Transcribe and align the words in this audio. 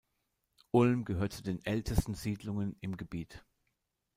Ulm 0.73 1.05
gehört 1.05 1.31
zu 1.31 1.43
den 1.43 1.63
ältesten 1.63 2.15
Siedlungen 2.15 2.75
im 2.81 2.97
Gebiet. 2.97 3.45